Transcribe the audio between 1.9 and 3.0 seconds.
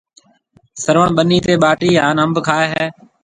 هانَ انڀ کائي هيَ۔